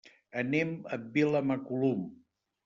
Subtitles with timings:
[0.41, 2.01] Anem a Vilamacolum.